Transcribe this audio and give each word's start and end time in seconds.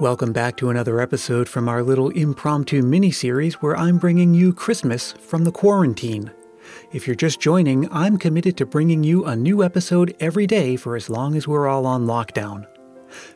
Welcome 0.00 0.32
back 0.32 0.56
to 0.56 0.70
another 0.70 0.98
episode 0.98 1.46
from 1.46 1.68
our 1.68 1.82
little 1.82 2.08
impromptu 2.08 2.80
mini 2.80 3.10
series 3.10 3.56
where 3.56 3.76
I'm 3.76 3.98
bringing 3.98 4.32
you 4.32 4.54
Christmas 4.54 5.12
from 5.12 5.44
the 5.44 5.52
quarantine. 5.52 6.30
If 6.90 7.06
you're 7.06 7.14
just 7.14 7.38
joining, 7.38 7.86
I'm 7.92 8.16
committed 8.16 8.56
to 8.56 8.64
bringing 8.64 9.04
you 9.04 9.26
a 9.26 9.36
new 9.36 9.62
episode 9.62 10.16
every 10.18 10.46
day 10.46 10.76
for 10.76 10.96
as 10.96 11.10
long 11.10 11.36
as 11.36 11.46
we're 11.46 11.68
all 11.68 11.84
on 11.84 12.06
lockdown. 12.06 12.66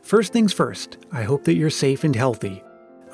First 0.01 0.33
things 0.33 0.55
first, 0.55 0.97
I 1.13 1.25
hope 1.25 1.45
that 1.45 1.57
you're 1.57 1.69
safe 1.69 2.03
and 2.03 2.17
healthy. 2.17 2.65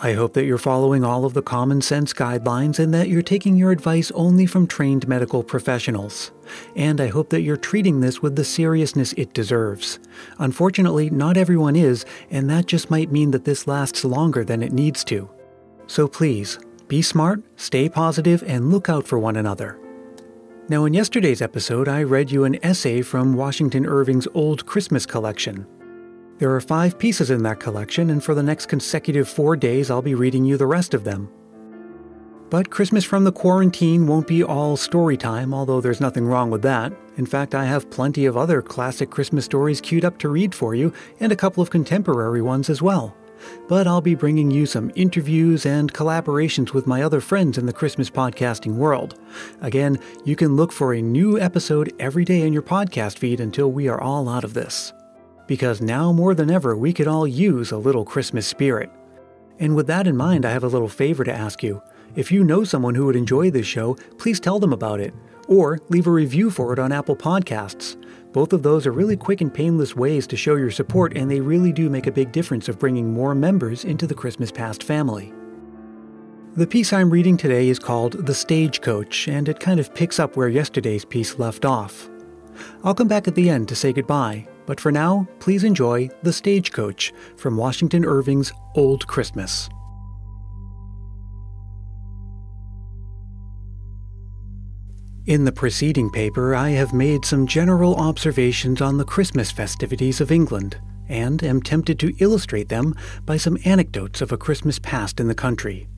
I 0.02 0.14
hope 0.14 0.32
that 0.32 0.46
you're 0.46 0.56
following 0.56 1.04
all 1.04 1.26
of 1.26 1.34
the 1.34 1.42
common 1.42 1.82
sense 1.82 2.14
guidelines 2.14 2.78
and 2.78 2.94
that 2.94 3.10
you're 3.10 3.20
taking 3.20 3.54
your 3.54 3.70
advice 3.70 4.10
only 4.12 4.46
from 4.46 4.66
trained 4.66 5.06
medical 5.06 5.42
professionals. 5.42 6.32
And 6.74 7.02
I 7.02 7.08
hope 7.08 7.28
that 7.28 7.42
you're 7.42 7.58
treating 7.58 8.00
this 8.00 8.22
with 8.22 8.34
the 8.34 8.44
seriousness 8.44 9.12
it 9.18 9.34
deserves. 9.34 9.98
Unfortunately, 10.38 11.10
not 11.10 11.36
everyone 11.36 11.76
is, 11.76 12.06
and 12.30 12.48
that 12.48 12.64
just 12.64 12.90
might 12.90 13.12
mean 13.12 13.30
that 13.32 13.44
this 13.44 13.66
lasts 13.66 14.02
longer 14.02 14.42
than 14.42 14.62
it 14.62 14.72
needs 14.72 15.04
to. 15.04 15.28
So 15.86 16.08
please, 16.08 16.58
be 16.88 17.02
smart, 17.02 17.42
stay 17.56 17.90
positive, 17.90 18.42
and 18.46 18.70
look 18.70 18.88
out 18.88 19.06
for 19.06 19.18
one 19.18 19.36
another. 19.36 19.78
Now, 20.70 20.86
in 20.86 20.94
yesterday's 20.94 21.42
episode, 21.42 21.88
I 21.88 22.04
read 22.04 22.30
you 22.30 22.44
an 22.44 22.64
essay 22.64 23.02
from 23.02 23.34
Washington 23.34 23.84
Irving's 23.84 24.28
Old 24.32 24.64
Christmas 24.64 25.04
collection. 25.04 25.66
There 26.40 26.54
are 26.54 26.60
five 26.62 26.98
pieces 26.98 27.30
in 27.30 27.42
that 27.42 27.60
collection, 27.60 28.08
and 28.08 28.24
for 28.24 28.34
the 28.34 28.42
next 28.42 28.64
consecutive 28.64 29.28
four 29.28 29.56
days, 29.56 29.90
I'll 29.90 30.00
be 30.00 30.14
reading 30.14 30.46
you 30.46 30.56
the 30.56 30.66
rest 30.66 30.94
of 30.94 31.04
them. 31.04 31.28
But 32.48 32.70
Christmas 32.70 33.04
from 33.04 33.24
the 33.24 33.30
quarantine 33.30 34.06
won't 34.06 34.26
be 34.26 34.42
all 34.42 34.78
story 34.78 35.18
time, 35.18 35.52
although 35.52 35.82
there's 35.82 36.00
nothing 36.00 36.24
wrong 36.24 36.50
with 36.50 36.62
that. 36.62 36.94
In 37.18 37.26
fact, 37.26 37.54
I 37.54 37.66
have 37.66 37.90
plenty 37.90 38.24
of 38.24 38.38
other 38.38 38.62
classic 38.62 39.10
Christmas 39.10 39.44
stories 39.44 39.82
queued 39.82 40.02
up 40.02 40.16
to 40.20 40.30
read 40.30 40.54
for 40.54 40.74
you, 40.74 40.94
and 41.20 41.30
a 41.30 41.36
couple 41.36 41.62
of 41.62 41.68
contemporary 41.68 42.40
ones 42.40 42.70
as 42.70 42.80
well. 42.80 43.14
But 43.68 43.86
I'll 43.86 44.00
be 44.00 44.14
bringing 44.14 44.50
you 44.50 44.64
some 44.64 44.90
interviews 44.94 45.66
and 45.66 45.92
collaborations 45.92 46.72
with 46.72 46.86
my 46.86 47.02
other 47.02 47.20
friends 47.20 47.58
in 47.58 47.66
the 47.66 47.72
Christmas 47.74 48.08
podcasting 48.08 48.76
world. 48.76 49.20
Again, 49.60 49.98
you 50.24 50.36
can 50.36 50.56
look 50.56 50.72
for 50.72 50.94
a 50.94 51.02
new 51.02 51.38
episode 51.38 51.92
every 51.98 52.24
day 52.24 52.46
in 52.46 52.54
your 52.54 52.62
podcast 52.62 53.18
feed 53.18 53.40
until 53.40 53.70
we 53.70 53.88
are 53.88 54.00
all 54.00 54.26
out 54.26 54.44
of 54.44 54.54
this 54.54 54.94
because 55.50 55.80
now 55.80 56.12
more 56.12 56.32
than 56.32 56.48
ever 56.48 56.76
we 56.76 56.92
could 56.92 57.08
all 57.08 57.26
use 57.26 57.72
a 57.72 57.76
little 57.76 58.04
Christmas 58.04 58.46
spirit. 58.46 58.88
And 59.58 59.74
with 59.74 59.88
that 59.88 60.06
in 60.06 60.16
mind, 60.16 60.46
I 60.46 60.52
have 60.52 60.62
a 60.62 60.68
little 60.68 60.88
favor 60.88 61.24
to 61.24 61.34
ask 61.34 61.60
you. 61.60 61.82
If 62.14 62.30
you 62.30 62.44
know 62.44 62.62
someone 62.62 62.94
who 62.94 63.06
would 63.06 63.16
enjoy 63.16 63.50
this 63.50 63.66
show, 63.66 63.94
please 64.16 64.38
tell 64.38 64.60
them 64.60 64.72
about 64.72 65.00
it, 65.00 65.12
or 65.48 65.80
leave 65.88 66.06
a 66.06 66.12
review 66.12 66.52
for 66.52 66.72
it 66.72 66.78
on 66.78 66.92
Apple 66.92 67.16
Podcasts. 67.16 68.00
Both 68.32 68.52
of 68.52 68.62
those 68.62 68.86
are 68.86 68.92
really 68.92 69.16
quick 69.16 69.40
and 69.40 69.52
painless 69.52 69.96
ways 69.96 70.24
to 70.28 70.36
show 70.36 70.54
your 70.54 70.70
support, 70.70 71.16
and 71.16 71.28
they 71.28 71.40
really 71.40 71.72
do 71.72 71.90
make 71.90 72.06
a 72.06 72.12
big 72.12 72.30
difference 72.30 72.68
of 72.68 72.78
bringing 72.78 73.12
more 73.12 73.34
members 73.34 73.84
into 73.84 74.06
the 74.06 74.14
Christmas 74.14 74.52
Past 74.52 74.84
family. 74.84 75.34
The 76.54 76.66
piece 76.68 76.92
I'm 76.92 77.10
reading 77.10 77.36
today 77.36 77.68
is 77.68 77.80
called 77.80 78.24
The 78.24 78.34
Stagecoach, 78.34 79.26
and 79.26 79.48
it 79.48 79.58
kind 79.58 79.80
of 79.80 79.96
picks 79.96 80.20
up 80.20 80.36
where 80.36 80.48
yesterday's 80.48 81.04
piece 81.04 81.40
left 81.40 81.64
off. 81.64 82.08
I'll 82.84 82.94
come 82.94 83.08
back 83.08 83.26
at 83.26 83.34
the 83.34 83.50
end 83.50 83.68
to 83.70 83.74
say 83.74 83.92
goodbye, 83.92 84.46
but 84.70 84.78
for 84.78 84.92
now, 84.92 85.26
please 85.40 85.64
enjoy 85.64 86.08
The 86.22 86.32
Stagecoach 86.32 87.12
from 87.36 87.56
Washington 87.56 88.04
Irving's 88.04 88.52
Old 88.76 89.04
Christmas. 89.08 89.68
In 95.26 95.44
the 95.44 95.50
preceding 95.50 96.08
paper, 96.08 96.54
I 96.54 96.68
have 96.68 96.92
made 96.92 97.24
some 97.24 97.48
general 97.48 97.96
observations 97.96 98.80
on 98.80 98.96
the 98.96 99.04
Christmas 99.04 99.50
festivities 99.50 100.20
of 100.20 100.30
England, 100.30 100.78
and 101.08 101.42
am 101.42 101.60
tempted 101.60 101.98
to 101.98 102.14
illustrate 102.20 102.68
them 102.68 102.94
by 103.26 103.38
some 103.38 103.58
anecdotes 103.64 104.20
of 104.20 104.30
a 104.30 104.38
Christmas 104.38 104.78
past 104.78 105.18
in 105.18 105.26
the 105.26 105.34
country 105.34 105.88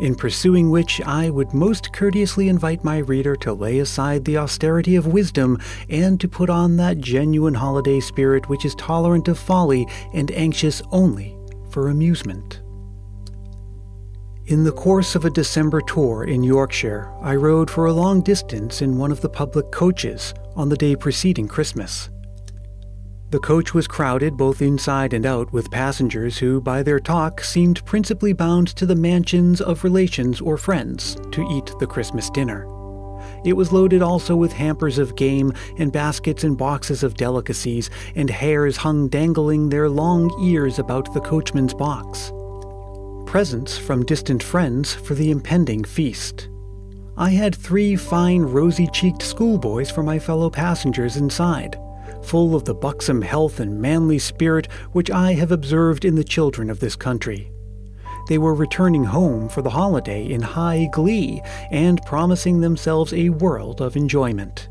in 0.00 0.14
pursuing 0.14 0.70
which 0.70 1.00
I 1.02 1.30
would 1.30 1.52
most 1.52 1.92
courteously 1.92 2.48
invite 2.48 2.84
my 2.84 2.98
reader 2.98 3.36
to 3.36 3.52
lay 3.52 3.78
aside 3.78 4.24
the 4.24 4.38
austerity 4.38 4.96
of 4.96 5.06
wisdom 5.06 5.58
and 5.88 6.20
to 6.20 6.28
put 6.28 6.50
on 6.50 6.76
that 6.76 6.98
genuine 6.98 7.54
holiday 7.54 8.00
spirit 8.00 8.48
which 8.48 8.64
is 8.64 8.74
tolerant 8.74 9.28
of 9.28 9.38
folly 9.38 9.86
and 10.12 10.30
anxious 10.32 10.82
only 10.90 11.36
for 11.70 11.88
amusement. 11.88 12.60
In 14.46 14.64
the 14.64 14.72
course 14.72 15.14
of 15.14 15.24
a 15.24 15.30
December 15.30 15.80
tour 15.80 16.24
in 16.24 16.42
Yorkshire, 16.42 17.10
I 17.22 17.34
rode 17.34 17.70
for 17.70 17.86
a 17.86 17.92
long 17.92 18.20
distance 18.20 18.82
in 18.82 18.98
one 18.98 19.10
of 19.10 19.22
the 19.22 19.28
public 19.28 19.72
coaches 19.72 20.34
on 20.54 20.68
the 20.68 20.76
day 20.76 20.94
preceding 20.94 21.48
Christmas. 21.48 22.10
The 23.34 23.40
coach 23.40 23.74
was 23.74 23.88
crowded 23.88 24.36
both 24.36 24.62
inside 24.62 25.12
and 25.12 25.26
out 25.26 25.52
with 25.52 25.72
passengers 25.72 26.38
who, 26.38 26.60
by 26.60 26.84
their 26.84 27.00
talk, 27.00 27.42
seemed 27.42 27.84
principally 27.84 28.32
bound 28.32 28.68
to 28.76 28.86
the 28.86 28.94
mansions 28.94 29.60
of 29.60 29.82
relations 29.82 30.40
or 30.40 30.56
friends 30.56 31.16
to 31.32 31.44
eat 31.50 31.72
the 31.80 31.86
Christmas 31.88 32.30
dinner. 32.30 32.64
It 33.44 33.54
was 33.54 33.72
loaded 33.72 34.02
also 34.02 34.36
with 34.36 34.52
hampers 34.52 34.98
of 34.98 35.16
game 35.16 35.52
and 35.78 35.90
baskets 35.90 36.44
and 36.44 36.56
boxes 36.56 37.02
of 37.02 37.16
delicacies, 37.16 37.90
and 38.14 38.30
hares 38.30 38.76
hung 38.76 39.08
dangling 39.08 39.68
their 39.68 39.88
long 39.88 40.30
ears 40.40 40.78
about 40.78 41.12
the 41.12 41.20
coachman's 41.20 41.74
box. 41.74 42.30
Presents 43.26 43.76
from 43.76 44.06
distant 44.06 44.44
friends 44.44 44.94
for 44.94 45.14
the 45.16 45.32
impending 45.32 45.82
feast. 45.82 46.50
I 47.16 47.30
had 47.30 47.56
three 47.56 47.96
fine 47.96 48.42
rosy 48.42 48.86
cheeked 48.92 49.22
schoolboys 49.22 49.90
for 49.90 50.04
my 50.04 50.20
fellow 50.20 50.50
passengers 50.50 51.16
inside 51.16 51.76
full 52.24 52.54
of 52.54 52.64
the 52.64 52.74
buxom 52.74 53.22
health 53.22 53.60
and 53.60 53.80
manly 53.80 54.18
spirit 54.18 54.66
which 54.92 55.10
I 55.10 55.34
have 55.34 55.52
observed 55.52 56.04
in 56.04 56.14
the 56.14 56.24
children 56.24 56.70
of 56.70 56.80
this 56.80 56.96
country. 56.96 57.50
They 58.28 58.38
were 58.38 58.54
returning 58.54 59.04
home 59.04 59.48
for 59.48 59.60
the 59.60 59.70
holiday 59.70 60.24
in 60.24 60.40
high 60.40 60.88
glee 60.92 61.42
and 61.70 62.00
promising 62.06 62.60
themselves 62.60 63.12
a 63.12 63.28
world 63.28 63.80
of 63.80 63.96
enjoyment. 63.96 64.68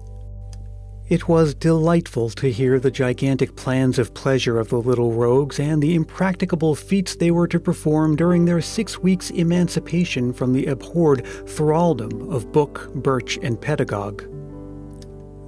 It 1.10 1.28
was 1.28 1.54
delightful 1.54 2.30
to 2.32 2.52
hear 2.52 2.80
the 2.80 2.90
gigantic 2.90 3.56
plans 3.56 4.00
of 4.00 4.14
pleasure 4.14 4.58
of 4.58 4.70
the 4.70 4.80
little 4.80 5.12
rogues 5.12 5.60
and 5.60 5.84
the 5.84 5.94
impracticable 5.94 6.76
feats 6.76 7.16
they 7.16 7.30
were 7.30 7.48
to 7.50 7.60
perform 7.60 8.16
during 8.16 8.46
their 8.46 8.62
six 8.62 8.98
weeks' 8.98 9.30
emancipation 9.30 10.34
from 10.34 10.54
the 10.54 10.66
abhorred 10.66 11.26
thraldom 11.46 12.32
of 12.32 12.52
book, 12.52 12.90
birch, 12.96 13.38
and 13.44 13.62
pedagogue. 13.62 14.24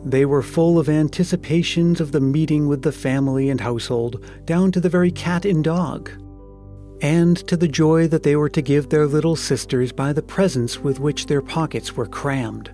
They 0.06 0.24
were 0.24 0.44
full 0.44 0.78
of 0.78 0.88
anticipations 0.88 2.00
of 2.00 2.12
the 2.12 2.22
meeting 2.22 2.68
with 2.68 2.84
the 2.84 2.92
family 2.92 3.50
and 3.50 3.60
household, 3.60 4.24
down 4.46 4.72
to 4.74 4.80
the 4.80 4.88
very 4.88 5.10
cat 5.10 5.46
and 5.46 5.64
dog, 5.64 6.12
and 7.02 7.36
to 7.48 7.58
the 7.58 7.68
joy 7.68 8.08
that 8.10 8.22
they 8.22 8.36
were 8.36 8.50
to 8.50 8.62
give 8.62 8.90
their 8.90 9.08
little 9.08 9.36
sisters 9.36 9.92
by 9.92 10.14
the 10.14 10.22
presents 10.22 10.80
with 10.80 11.00
which 11.00 11.26
their 11.26 11.42
pockets 11.42 11.98
were 11.98 12.06
crammed. 12.06 12.72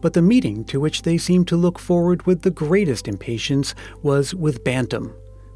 But 0.00 0.14
the 0.14 0.22
meeting 0.22 0.64
to 0.64 0.80
which 0.80 1.02
they 1.02 1.18
seemed 1.18 1.48
to 1.48 1.56
look 1.56 1.78
forward 1.78 2.24
with 2.24 2.40
the 2.40 2.50
greatest 2.50 3.08
impatience 3.08 3.74
was 4.02 4.34
with 4.34 4.64
Bantam, 4.64 5.14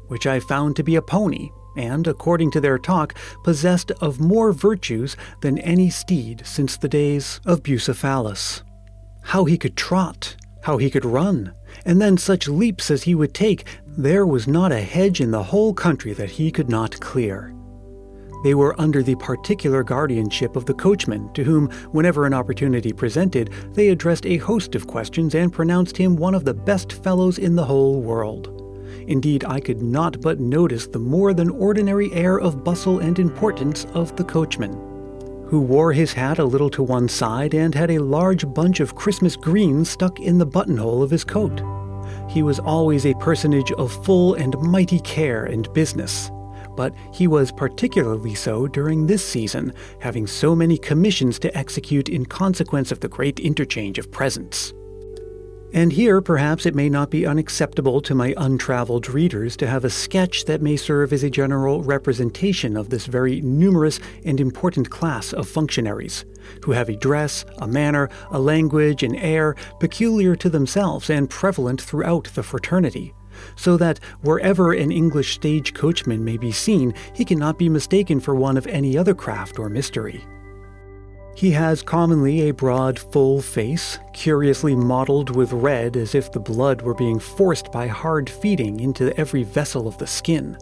which 0.09 0.27
I 0.27 0.39
found 0.39 0.75
to 0.75 0.83
be 0.83 0.95
a 0.95 1.01
pony, 1.01 1.49
and, 1.75 2.05
according 2.05 2.51
to 2.51 2.61
their 2.61 2.77
talk, 2.77 3.15
possessed 3.43 3.89
of 3.99 4.19
more 4.19 4.51
virtues 4.51 5.17
than 5.41 5.57
any 5.59 5.89
steed 5.89 6.43
since 6.45 6.77
the 6.77 6.87
days 6.87 7.41
of 7.47 7.63
Bucephalus. 7.63 8.61
How 9.23 9.45
he 9.45 9.57
could 9.57 9.75
trot, 9.75 10.35
how 10.69 10.77
he 10.77 10.91
could 10.91 11.03
run, 11.03 11.51
and 11.83 11.99
then 11.99 12.15
such 12.15 12.47
leaps 12.47 12.91
as 12.91 13.01
he 13.01 13.15
would 13.15 13.33
take, 13.33 13.65
there 13.87 14.23
was 14.23 14.47
not 14.47 14.71
a 14.71 14.79
hedge 14.79 15.19
in 15.19 15.31
the 15.31 15.41
whole 15.41 15.73
country 15.73 16.13
that 16.13 16.29
he 16.29 16.51
could 16.51 16.69
not 16.69 16.99
clear. 16.99 17.55
They 18.43 18.53
were 18.53 18.79
under 18.79 19.01
the 19.01 19.15
particular 19.15 19.81
guardianship 19.81 20.55
of 20.55 20.67
the 20.67 20.75
coachman, 20.75 21.33
to 21.33 21.43
whom, 21.43 21.71
whenever 21.91 22.27
an 22.27 22.35
opportunity 22.35 22.93
presented, 22.93 23.49
they 23.73 23.87
addressed 23.87 24.27
a 24.27 24.37
host 24.37 24.75
of 24.75 24.85
questions 24.85 25.33
and 25.33 25.51
pronounced 25.51 25.97
him 25.97 26.15
one 26.15 26.35
of 26.35 26.45
the 26.45 26.53
best 26.53 26.93
fellows 26.93 27.39
in 27.39 27.55
the 27.55 27.65
whole 27.65 28.03
world. 28.03 28.55
Indeed, 29.07 29.45
I 29.45 29.59
could 29.59 29.81
not 29.81 30.21
but 30.21 30.39
notice 30.39 30.85
the 30.85 30.99
more 30.99 31.33
than 31.33 31.49
ordinary 31.49 32.13
air 32.13 32.39
of 32.39 32.63
bustle 32.63 32.99
and 32.99 33.17
importance 33.17 33.87
of 33.95 34.15
the 34.15 34.23
coachman 34.23 34.88
who 35.49 35.59
wore 35.59 35.91
his 35.91 36.13
hat 36.13 36.37
a 36.37 36.45
little 36.45 36.69
to 36.69 36.83
one 36.83 37.07
side 37.07 37.55
and 37.55 37.73
had 37.73 37.89
a 37.89 37.97
large 37.97 38.51
bunch 38.53 38.79
of 38.79 38.95
Christmas 38.95 39.35
greens 39.35 39.89
stuck 39.89 40.19
in 40.19 40.37
the 40.37 40.45
buttonhole 40.45 41.01
of 41.01 41.09
his 41.09 41.23
coat. 41.23 41.61
He 42.29 42.43
was 42.43 42.59
always 42.59 43.05
a 43.05 43.15
personage 43.15 43.71
of 43.71 44.05
full 44.05 44.35
and 44.35 44.55
mighty 44.59 44.99
care 44.99 45.45
and 45.45 45.71
business, 45.73 46.29
but 46.75 46.93
he 47.11 47.27
was 47.27 47.51
particularly 47.51 48.35
so 48.35 48.67
during 48.67 49.07
this 49.07 49.25
season, 49.25 49.73
having 49.99 50.27
so 50.27 50.55
many 50.55 50.77
commissions 50.77 51.39
to 51.39 51.57
execute 51.57 52.09
in 52.09 52.25
consequence 52.25 52.91
of 52.91 52.99
the 52.99 53.09
great 53.09 53.39
interchange 53.39 53.97
of 53.97 54.11
presents. 54.11 54.73
And 55.71 55.93
here, 55.93 56.19
perhaps, 56.19 56.65
it 56.65 56.73
may 56.73 56.89
not 56.89 57.11
be 57.11 57.27
unacceptable 57.27 58.01
to 58.01 58.15
my 58.15 58.33
untraveled 58.37 59.07
readers 59.07 59.55
to 59.57 59.67
have 59.67 59.85
a 59.85 59.89
sketch 59.89 60.45
that 60.45 60.63
may 60.63 60.75
serve 60.75 61.13
as 61.13 61.23
a 61.23 61.29
general 61.29 61.83
representation 61.83 62.75
of 62.75 62.89
this 62.89 63.05
very 63.05 63.39
numerous 63.41 63.99
and 64.25 64.39
important 64.39 64.89
class 64.89 65.31
of 65.31 65.47
functionaries, 65.47 66.25
who 66.63 66.71
have 66.71 66.89
a 66.89 66.95
dress, 66.95 67.45
a 67.59 67.67
manner, 67.67 68.09
a 68.31 68.39
language, 68.39 69.03
an 69.03 69.15
air 69.15 69.55
peculiar 69.79 70.35
to 70.37 70.49
themselves 70.49 71.11
and 71.11 71.29
prevalent 71.29 71.79
throughout 71.79 72.29
the 72.33 72.41
fraternity, 72.43 73.13
so 73.55 73.77
that 73.77 73.99
wherever 74.21 74.73
an 74.73 74.91
English 74.91 75.35
stage 75.35 75.75
coachman 75.75 76.25
may 76.25 76.37
be 76.37 76.51
seen, 76.51 76.95
he 77.13 77.23
cannot 77.23 77.59
be 77.59 77.69
mistaken 77.69 78.19
for 78.19 78.33
one 78.33 78.57
of 78.57 78.65
any 78.65 78.97
other 78.97 79.13
craft 79.13 79.59
or 79.59 79.69
mystery. 79.69 80.25
He 81.39 81.51
has 81.51 81.81
commonly 81.81 82.49
a 82.49 82.51
broad, 82.51 82.99
full 82.99 83.41
face, 83.41 83.97
curiously 84.11 84.75
mottled 84.75 85.33
with 85.33 85.53
red 85.53 85.95
as 85.95 86.13
if 86.13 86.29
the 86.29 86.39
blood 86.41 86.81
were 86.81 86.93
being 86.93 87.17
forced 87.17 87.71
by 87.71 87.87
hard 87.87 88.29
feeding 88.29 88.81
into 88.81 89.17
every 89.17 89.43
vessel 89.43 89.87
of 89.87 89.97
the 89.99 90.05
skin. 90.05 90.57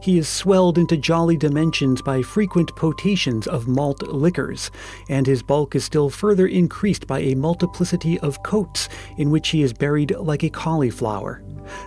He 0.00 0.18
is 0.18 0.28
swelled 0.28 0.78
into 0.78 0.96
jolly 0.96 1.36
dimensions 1.36 2.02
by 2.02 2.22
frequent 2.22 2.70
potations 2.76 3.48
of 3.48 3.66
malt 3.66 4.00
liquors, 4.02 4.70
and 5.08 5.26
his 5.26 5.42
bulk 5.42 5.74
is 5.74 5.82
still 5.82 6.08
further 6.08 6.46
increased 6.46 7.08
by 7.08 7.18
a 7.18 7.34
multiplicity 7.34 8.20
of 8.20 8.44
coats 8.44 8.88
in 9.16 9.28
which 9.28 9.48
he 9.48 9.62
is 9.62 9.72
buried 9.72 10.14
like 10.16 10.44
a 10.44 10.50
cauliflower, 10.50 11.42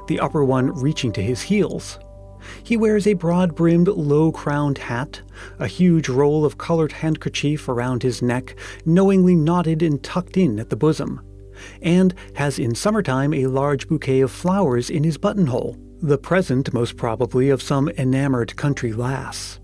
the 0.08 0.20
upper 0.20 0.44
one 0.44 0.74
reaching 0.82 1.14
to 1.14 1.24
his 1.24 1.42
heels. 1.42 2.00
He 2.64 2.78
wears 2.78 3.08
a 3.08 3.14
broad 3.14 3.56
brimmed, 3.56 3.88
low 3.88 4.32
crowned 4.32 4.78
hat, 4.78 5.22
a 5.60 5.68
huge 5.68 6.10
roll 6.10 6.46
of 6.46 6.58
colored 6.58 6.92
handkerchief 6.92 7.68
around 7.68 8.04
his 8.04 8.22
neck, 8.22 8.56
knowingly 8.86 9.36
knotted 9.36 9.82
and 9.82 10.02
tucked 10.04 10.38
in 10.38 10.60
at 10.60 10.70
the 10.70 10.76
bosom, 10.76 11.22
and 11.82 12.14
has 12.36 12.60
in 12.60 12.76
summertime 12.76 13.34
a 13.34 13.48
large 13.48 13.88
bouquet 13.88 14.22
of 14.22 14.32
flowers 14.32 14.90
in 14.90 15.04
his 15.04 15.18
buttonhole, 15.18 15.78
the 16.02 16.18
present, 16.18 16.74
most 16.74 16.98
probably, 16.98 17.50
of 17.50 17.62
some 17.62 17.90
enamored 17.90 18.56
country 18.56 18.94
lass. 18.94 19.60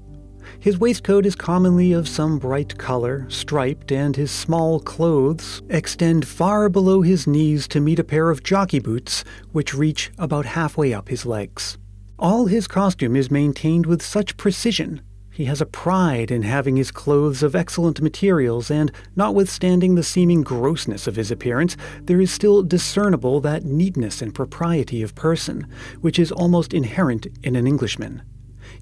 His 0.59 0.77
waistcoat 0.77 1.25
is 1.25 1.35
commonly 1.35 1.91
of 1.91 2.07
some 2.07 2.37
bright 2.37 2.77
color, 2.77 3.25
striped, 3.29 3.91
and 3.91 4.15
his 4.15 4.29
small 4.29 4.79
clothes 4.79 5.61
extend 5.69 6.27
far 6.27 6.69
below 6.69 7.01
his 7.01 7.25
knees 7.25 7.67
to 7.69 7.79
meet 7.79 7.97
a 7.97 8.03
pair 8.03 8.29
of 8.29 8.43
jockey 8.43 8.79
boots, 8.79 9.23
which 9.53 9.73
reach 9.73 10.11
about 10.19 10.45
halfway 10.45 10.93
up 10.93 11.09
his 11.09 11.25
legs. 11.25 11.79
All 12.21 12.45
his 12.45 12.67
costume 12.67 13.15
is 13.15 13.31
maintained 13.31 13.87
with 13.87 14.03
such 14.03 14.37
precision. 14.37 15.01
He 15.31 15.45
has 15.45 15.59
a 15.59 15.65
pride 15.65 16.29
in 16.29 16.43
having 16.43 16.75
his 16.75 16.91
clothes 16.91 17.41
of 17.41 17.55
excellent 17.55 17.99
materials, 17.99 18.69
and 18.69 18.91
notwithstanding 19.15 19.95
the 19.95 20.03
seeming 20.03 20.43
grossness 20.43 21.07
of 21.07 21.15
his 21.15 21.31
appearance, 21.31 21.75
there 22.03 22.21
is 22.21 22.29
still 22.29 22.61
discernible 22.61 23.41
that 23.41 23.65
neatness 23.65 24.21
and 24.21 24.35
propriety 24.35 25.01
of 25.01 25.15
person, 25.15 25.65
which 26.01 26.19
is 26.19 26.31
almost 26.31 26.75
inherent 26.75 27.25
in 27.41 27.55
an 27.55 27.65
Englishman. 27.65 28.21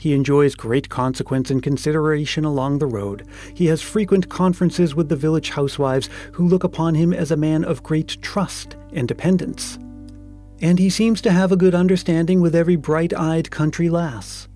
He 0.02 0.12
enjoys 0.12 0.54
great 0.54 0.90
consequence 0.90 1.50
and 1.50 1.64
consideration 1.64 2.44
along 2.44 2.80
the 2.80 2.88
road. 2.88 3.26
He 3.54 3.68
has 3.68 3.82
frequent 3.82 4.28
conferences 4.28 4.96
with 4.96 5.08
the 5.08 5.16
village 5.16 5.52
housewives, 5.52 6.10
who 6.34 6.46
look 6.46 6.66
upon 6.66 6.96
him 6.96 7.14
as 7.14 7.32
a 7.32 7.38
man 7.38 7.64
of 7.64 7.84
great 7.84 8.22
trust 8.22 8.76
and 8.92 9.08
dependence 9.08 9.80
and 10.62 10.80
he 10.80 10.90
seems 10.90 11.22
to 11.22 11.32
have 11.32 11.52
a 11.52 11.58
good 11.58 11.76
understanding 11.76 12.42
with 12.42 12.56
every 12.56 12.76
bright 12.76 13.14
eyed 13.14 13.50
country 13.52 13.90
lass. 13.90 14.48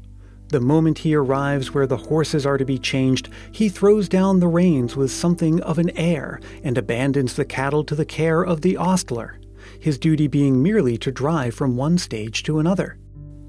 The 0.49 0.59
moment 0.59 0.99
he 0.99 1.15
arrives 1.15 1.73
where 1.73 1.87
the 1.87 1.97
horses 1.97 2.45
are 2.45 2.57
to 2.57 2.65
be 2.65 2.77
changed, 2.77 3.29
he 3.51 3.69
throws 3.69 4.07
down 4.07 4.39
the 4.39 4.47
reins 4.47 4.95
with 4.95 5.11
something 5.11 5.61
of 5.61 5.79
an 5.79 5.89
air 5.97 6.39
and 6.63 6.77
abandons 6.77 7.35
the 7.35 7.45
cattle 7.45 7.83
to 7.85 7.95
the 7.95 8.05
care 8.05 8.43
of 8.43 8.61
the 8.61 8.77
ostler, 8.77 9.39
his 9.79 9.97
duty 9.97 10.27
being 10.27 10.61
merely 10.61 10.97
to 10.97 11.11
drive 11.11 11.55
from 11.55 11.75
one 11.75 11.97
stage 11.97 12.43
to 12.43 12.59
another. 12.59 12.97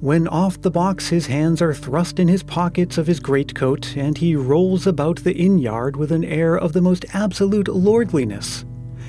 When 0.01 0.29
off 0.29 0.61
the 0.61 0.71
box, 0.71 1.09
his 1.09 1.27
hands 1.27 1.63
are 1.63 1.73
thrust 1.73 2.19
in 2.19 2.29
his 2.29 2.43
pockets 2.43 2.99
of 2.99 3.07
his 3.07 3.21
greatcoat, 3.21 3.97
and 3.97 4.19
he 4.19 4.37
rolls 4.37 4.87
about 4.87 5.25
the 5.25 5.35
inn 5.35 5.59
yard 5.59 5.97
with 5.97 6.13
an 6.13 6.25
air 6.25 6.59
of 6.59 6.73
the 6.73 6.83
most 6.83 7.05
absolute 7.15 7.69
lordliness. 7.69 8.65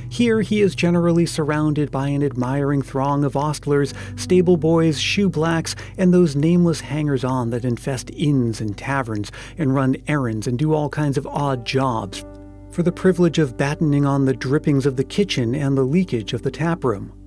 Here 0.10 0.42
he 0.42 0.62
is 0.62 0.76
generally 0.76 1.26
surrounded 1.26 1.92
by 1.92 2.10
an 2.10 2.24
admiring 2.24 2.82
throng 2.82 3.24
of 3.24 3.34
ostlers, 3.34 3.94
stable 4.20 4.58
boys, 4.58 5.00
shoe 5.00 5.30
blacks, 5.30 5.76
and 5.98 6.14
those 6.14 6.36
nameless 6.36 6.82
hangers 6.82 7.24
on 7.24 7.50
that 7.50 7.66
infest 7.66 8.12
inns 8.12 8.62
and 8.62 8.78
taverns 8.78 9.32
and 9.58 9.74
run 9.74 9.98
errands 10.08 10.48
and 10.48 10.60
do 10.60 10.74
all 10.74 10.90
kinds 10.90 11.18
of 11.18 11.28
odd 11.28 11.66
jobs 11.66 12.24
for 12.72 12.84
the 12.84 12.92
privilege 12.92 13.40
of 13.40 13.56
battening 13.56 14.06
on 14.06 14.26
the 14.26 14.34
drippings 14.34 14.86
of 14.86 14.98
the 14.98 15.04
kitchen 15.04 15.56
and 15.56 15.78
the 15.78 15.84
leakage 15.84 16.34
of 16.34 16.42
the 16.42 16.52
taproom. 16.52 17.25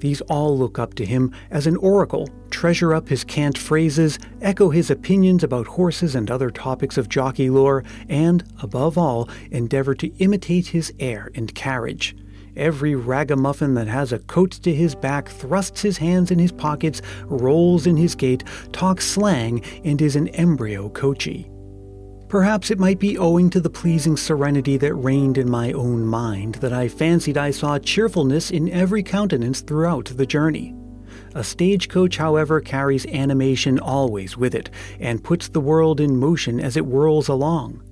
These 0.00 0.20
all 0.22 0.56
look 0.56 0.78
up 0.78 0.94
to 0.94 1.06
him 1.06 1.32
as 1.50 1.66
an 1.66 1.76
oracle, 1.76 2.28
treasure 2.50 2.94
up 2.94 3.08
his 3.08 3.24
cant 3.24 3.58
phrases, 3.58 4.18
echo 4.40 4.70
his 4.70 4.90
opinions 4.90 5.42
about 5.42 5.66
horses 5.66 6.14
and 6.14 6.30
other 6.30 6.50
topics 6.50 6.96
of 6.96 7.08
jockey 7.08 7.50
lore, 7.50 7.84
and, 8.08 8.44
above 8.62 8.96
all, 8.96 9.28
endeavor 9.50 9.94
to 9.96 10.14
imitate 10.18 10.68
his 10.68 10.92
air 11.00 11.30
and 11.34 11.54
carriage. 11.54 12.16
Every 12.56 12.94
ragamuffin 12.94 13.74
that 13.74 13.86
has 13.86 14.12
a 14.12 14.18
coat 14.18 14.50
to 14.50 14.74
his 14.74 14.94
back 14.94 15.28
thrusts 15.28 15.82
his 15.82 15.98
hands 15.98 16.30
in 16.30 16.38
his 16.38 16.52
pockets, 16.52 17.02
rolls 17.26 17.86
in 17.86 17.96
his 17.96 18.14
gait, 18.14 18.42
talks 18.72 19.06
slang, 19.06 19.62
and 19.84 20.02
is 20.02 20.16
an 20.16 20.28
embryo 20.28 20.88
coachee. 20.88 21.48
Perhaps 22.28 22.70
it 22.70 22.78
might 22.78 22.98
be 22.98 23.16
owing 23.16 23.48
to 23.48 23.60
the 23.60 23.70
pleasing 23.70 24.14
serenity 24.14 24.76
that 24.76 24.94
reigned 24.94 25.38
in 25.38 25.50
my 25.50 25.72
own 25.72 26.04
mind 26.04 26.56
that 26.56 26.74
I 26.74 26.86
fancied 26.86 27.38
I 27.38 27.50
saw 27.50 27.78
cheerfulness 27.78 28.50
in 28.50 28.68
every 28.68 29.02
countenance 29.02 29.62
throughout 29.62 30.12
the 30.14 30.26
journey. 30.26 30.74
A 31.34 31.42
stagecoach, 31.42 32.18
however, 32.18 32.60
carries 32.60 33.06
animation 33.06 33.78
always 33.78 34.36
with 34.36 34.54
it, 34.54 34.68
and 35.00 35.24
puts 35.24 35.48
the 35.48 35.60
world 35.60 36.00
in 36.00 36.18
motion 36.18 36.60
as 36.60 36.76
it 36.76 36.84
whirls 36.84 37.28
along. 37.28 37.82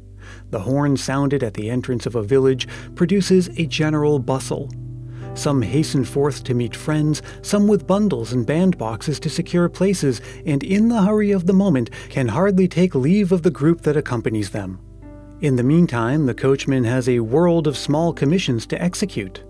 The 0.51 0.61
horn 0.61 0.99
sounded 0.99 1.43
at 1.43 1.55
the 1.55 1.71
entrance 1.71 2.05
of 2.05 2.15
a 2.15 2.23
village 2.23 2.69
produces 2.95 3.49
a 3.57 3.65
general 3.65 4.19
bustle. 4.19 4.71
Some 5.37 5.61
hasten 5.61 6.03
forth 6.03 6.43
to 6.45 6.55
meet 6.55 6.75
friends, 6.75 7.21
some 7.43 7.69
with 7.69 7.87
bundles 7.87 8.33
and 8.33 8.47
bandboxes 8.47 9.21
to 9.21 9.29
secure 9.29 9.69
places, 9.69 10.23
and 10.47 10.65
in 10.65 10.89
the 10.89 11.03
hurry 11.03 11.31
of 11.31 11.47
the 11.47 11.53
moment 11.53 11.91
can 12.09 12.29
hardly 12.29 12.67
take 12.67 12.95
leave 12.95 13.33
of 13.33 13.43
the 13.43 13.51
group 13.51 13.83
that 13.83 13.99
accompanies 13.99 14.51
them. 14.51 14.81
In 15.43 15.57
the 15.57 15.63
meantime, 15.63 16.25
the 16.25 16.35
coachman 16.35 16.85
has 16.85 17.07
a 17.07 17.21
world 17.21 17.67
of 17.67 17.77
small 17.77 18.15
commissions 18.15 18.67
to 18.69 18.83
execute. 18.83 19.43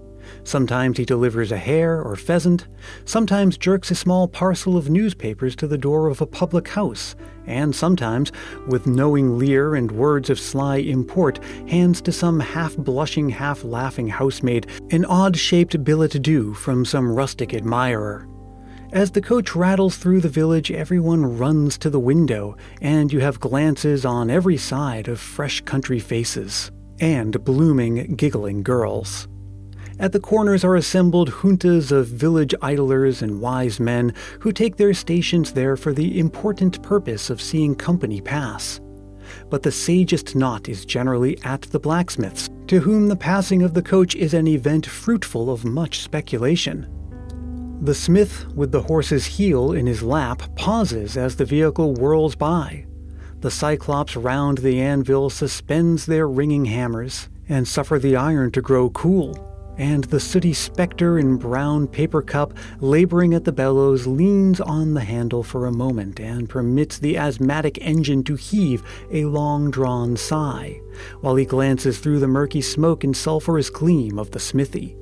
Sometimes 0.47 0.97
he 0.97 1.05
delivers 1.05 1.51
a 1.51 1.57
hare 1.57 2.01
or 2.01 2.15
pheasant, 2.15 2.69
sometimes 3.05 3.59
jerks 3.59 3.91
a 3.91 3.97
small 3.97 4.29
parcel 4.29 4.77
of 4.77 4.89
newspapers 4.89 5.57
to 5.57 5.67
the 5.67 5.77
door 5.77 6.07
of 6.07 6.21
a 6.21 6.27
public 6.27 6.69
house, 6.69 7.17
and 7.47 7.75
sometimes, 7.75 8.31
with 8.69 8.87
knowing 8.87 9.41
leer 9.41 9.75
and 9.75 9.91
words 9.91 10.31
of 10.31 10.39
sly 10.39 10.77
import, 10.77 11.43
hands 11.69 12.01
to 12.03 12.13
some 12.13 12.39
half 12.39 12.77
blushing, 12.77 13.29
half 13.29 13.65
laughing 13.65 14.07
housemaid 14.07 14.69
an 14.93 15.05
odd 15.07 15.37
shaped 15.37 15.83
billet 15.83 16.23
doux 16.23 16.55
from 16.55 16.85
some 16.85 17.11
rustic 17.11 17.53
admirer. 17.53 18.29
As 18.93 19.11
the 19.11 19.21
coach 19.21 19.57
rattles 19.57 19.97
through 19.97 20.21
the 20.21 20.29
village, 20.29 20.71
everyone 20.71 21.39
runs 21.39 21.77
to 21.79 21.91
the 21.91 21.99
window, 21.99 22.57
and 22.81 23.13
you 23.13 23.19
have 23.19 23.41
glances 23.41 24.05
on 24.05 24.31
every 24.31 24.59
side 24.59 25.09
of 25.09 25.19
fresh 25.19 25.61
country 25.63 25.99
faces 25.99 26.71
and 27.01 27.43
blooming, 27.45 28.15
giggling 28.15 28.63
girls. 28.63 29.27
At 29.99 30.13
the 30.13 30.21
corners 30.21 30.63
are 30.63 30.77
assembled 30.77 31.31
juntas 31.31 31.91
of 31.91 32.07
village 32.07 32.55
idlers 32.61 33.23
and 33.23 33.41
wise 33.41 33.81
men 33.81 34.13
who 34.41 34.53
take 34.53 34.77
their 34.77 34.93
stations 34.93 35.53
there 35.53 35.75
for 35.75 35.95
the 35.95 36.19
important 36.19 36.83
purpose 36.83 37.31
of 37.31 37.41
seeing 37.41 37.75
company 37.75 38.21
pass. 38.21 38.79
But 39.49 39.63
the 39.63 39.73
sagest 39.73 40.37
knot 40.37 40.69
is 40.69 40.85
generally 40.85 41.43
at 41.45 41.63
the 41.63 41.81
blacksmiths, 41.81 42.51
to 42.67 42.81
whom 42.81 43.09
the 43.09 43.17
passing 43.17 43.63
of 43.63 43.73
the 43.73 43.83
coach 43.83 44.15
is 44.15 44.35
an 44.35 44.47
event 44.47 44.85
fruitful 44.85 45.51
of 45.51 45.65
much 45.65 46.01
speculation. 46.03 46.87
The 47.81 47.95
smith, 47.95 48.47
with 48.55 48.73
the 48.73 48.83
horse's 48.83 49.25
heel 49.25 49.73
in 49.73 49.87
his 49.87 50.03
lap, 50.03 50.43
pauses 50.57 51.17
as 51.17 51.37
the 51.37 51.47
vehicle 51.47 51.95
whirls 51.95 52.35
by. 52.35 52.85
The 53.41 53.51
cyclops 53.51 54.15
round 54.15 54.59
the 54.59 54.79
anvil 54.79 55.31
suspends 55.31 56.05
their 56.05 56.29
ringing 56.29 56.67
hammers, 56.67 57.31
and 57.49 57.67
suffer 57.67 57.99
the 57.99 58.17
iron 58.17 58.51
to 58.53 58.61
grow 58.61 58.91
cool 58.91 59.56
and 59.79 60.05
the 60.05 60.21
sooty 60.21 60.53
spectre 60.53 61.19
in 61.19 61.37
brown 61.37 61.87
paper 61.87 62.23
cup 62.23 62.55
laboring 62.81 63.35
at 63.35 63.45
the 63.45 63.53
bellows 63.53 64.07
leans 64.07 64.61
on 64.61 64.95
the 64.95 65.01
handle 65.01 65.43
for 65.43 65.67
a 65.67 65.73
moment 65.73 66.19
and 66.21 66.49
permits 66.49 66.99
the 66.99 67.17
asthmatic 67.17 67.79
engine 67.81 68.23
to 68.25 68.35
heave 68.35 68.83
a 69.11 69.25
long 69.25 69.71
drawn 69.71 70.17
sigh, 70.17 70.81
while 71.21 71.37
he 71.37 71.45
glances 71.45 71.99
through 71.99 72.19
the 72.19 72.27
murky 72.27 72.61
smoke 72.61 73.05
and 73.05 73.17
sulphurous 73.17 73.71
gleam 73.71 74.19
of 74.19 74.31
the 74.31 74.41
smithy. 74.41 74.97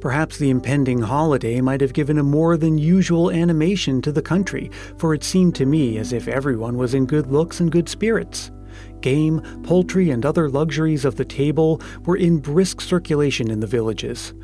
Perhaps 0.00 0.38
the 0.38 0.50
impending 0.50 1.00
holiday 1.00 1.60
might 1.60 1.80
have 1.80 1.92
given 1.92 2.18
a 2.18 2.24
more 2.24 2.56
than 2.56 2.76
usual 2.76 3.30
animation 3.30 4.02
to 4.02 4.10
the 4.10 4.20
country, 4.20 4.68
for 4.96 5.14
it 5.14 5.22
seemed 5.22 5.54
to 5.54 5.64
me 5.64 5.96
as 5.96 6.12
if 6.12 6.26
everyone 6.26 6.76
was 6.76 6.92
in 6.92 7.06
good 7.06 7.28
looks 7.28 7.60
and 7.60 7.70
good 7.70 7.88
spirits. 7.88 8.50
Game, 9.00 9.40
poultry, 9.62 10.10
and 10.10 10.24
other 10.24 10.48
luxuries 10.48 11.04
of 11.04 11.16
the 11.16 11.24
table 11.24 11.80
were 12.04 12.16
in 12.16 12.38
brisk 12.38 12.80
circulation 12.80 13.50
in 13.50 13.60
the 13.60 13.66
villages. 13.66 14.34